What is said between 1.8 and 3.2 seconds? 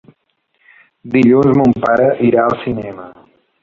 pare irà al cinema.